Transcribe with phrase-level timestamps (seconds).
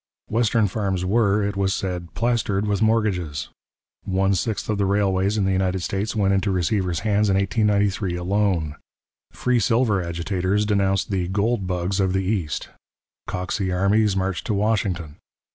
[0.31, 3.49] Western farms were, it was said, 'plastered with mortgages';
[4.03, 8.15] one sixth of the railways in the United States went into receivers' hands in 1893
[8.15, 8.75] alone.
[9.29, 12.69] Free silver agitators denounced the 'gold bugs' of the east;
[13.27, 15.17] Coxey armies marched to Washington.